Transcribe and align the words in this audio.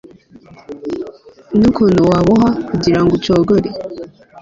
n'ukuntu 1.57 2.01
wabohwa 2.09 2.49
kugira 2.69 2.99
ngo 3.01 3.11
ucogore 3.17 3.69